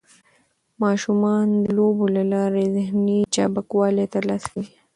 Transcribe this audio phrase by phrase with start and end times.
[0.83, 4.73] ماشومان د لوبو له لارې ذهني چابکوالی ترلاسه کوي.